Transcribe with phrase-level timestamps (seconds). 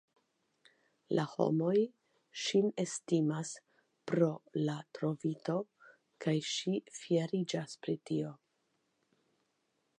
[1.17, 1.73] La homoj
[2.43, 3.51] ŝin estimas
[4.13, 4.31] pro
[4.69, 5.57] la trovito,
[6.25, 8.37] kaj ŝi fieriĝas pro tio.